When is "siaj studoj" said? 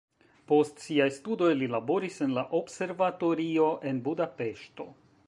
0.85-1.49